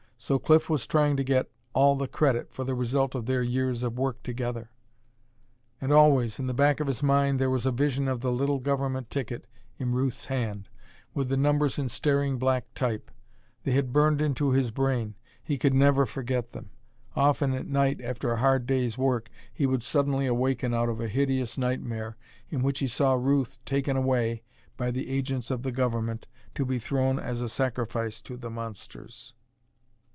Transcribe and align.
So 0.23 0.37
Cliff 0.37 0.69
was 0.69 0.85
trying 0.85 1.17
to 1.17 1.23
get 1.23 1.49
all 1.73 1.95
the 1.95 2.07
credit 2.07 2.53
for 2.53 2.63
the 2.63 2.75
result 2.75 3.15
of 3.15 3.25
their 3.25 3.41
years 3.41 3.81
of 3.81 3.97
work 3.97 4.21
together! 4.21 4.69
And 5.81 5.91
always, 5.91 6.37
in 6.37 6.45
the 6.45 6.53
back 6.53 6.79
of 6.79 6.85
his 6.85 7.01
mind, 7.01 7.39
there 7.39 7.49
was 7.49 7.65
a 7.65 7.71
vision 7.71 8.07
of 8.07 8.21
the 8.21 8.29
little 8.29 8.59
Government 8.59 9.09
ticket 9.09 9.47
in 9.79 9.93
Ruth's 9.93 10.25
hand, 10.27 10.69
with 11.15 11.29
the 11.29 11.37
numbers 11.37 11.79
in 11.79 11.87
staring 11.89 12.37
black 12.37 12.71
type. 12.75 13.09
They 13.63 13.71
had 13.71 13.91
burned 13.91 14.21
into 14.21 14.51
his 14.51 14.69
brain. 14.69 15.15
He 15.43 15.57
could 15.57 15.73
never 15.73 16.05
forget 16.05 16.51
them. 16.51 16.69
Often 17.15 17.55
at 17.55 17.65
night, 17.65 17.99
after 17.99 18.31
a 18.31 18.37
hard 18.37 18.67
day's 18.67 18.99
work, 18.99 19.27
he 19.51 19.65
would 19.65 19.81
suddenly 19.81 20.27
awaken 20.27 20.71
out 20.71 20.87
of 20.87 21.01
a 21.01 21.07
hideous 21.07 21.57
nightmare, 21.57 22.15
in 22.51 22.61
which 22.61 22.77
he 22.77 22.85
saw 22.87 23.13
Ruth 23.13 23.57
taken 23.65 23.97
away 23.97 24.43
by 24.77 24.91
the 24.91 25.09
agents 25.09 25.49
of 25.49 25.63
the 25.63 25.71
Government, 25.71 26.27
to 26.53 26.63
be 26.63 26.77
thrown 26.77 27.17
as 27.17 27.41
a 27.41 27.49
sacrifice 27.49 28.21
to 28.21 28.37
the 28.37 28.51
monsters. 28.51 29.33